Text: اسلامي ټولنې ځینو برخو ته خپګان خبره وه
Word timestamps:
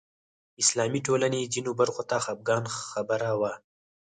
اسلامي 0.61 0.99
ټولنې 1.07 1.39
ځینو 1.53 1.71
برخو 1.79 2.03
ته 2.09 2.15
خپګان 2.25 2.63
خبره 2.91 3.31
وه 3.39 3.53